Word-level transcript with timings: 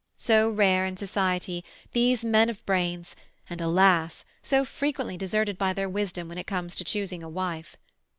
So 0.17 0.49
rare 0.49 0.83
in 0.87 0.97
society, 0.97 1.63
these 1.93 2.25
men 2.25 2.49
of 2.49 2.65
brains, 2.65 3.15
and, 3.47 3.61
alas! 3.61 4.25
so 4.41 4.65
frequently 4.65 5.15
deserted 5.15 5.59
by 5.59 5.73
their 5.73 5.87
wisdom 5.87 6.27
when 6.27 6.39
it 6.39 6.47
comes 6.47 6.75
to 6.77 6.83
choosing 6.83 7.21
a 7.21 7.29
wife. 7.29 7.77